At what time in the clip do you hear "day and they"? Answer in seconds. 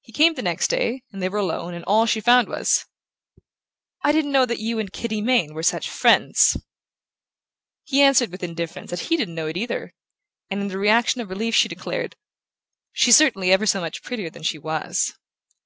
0.68-1.28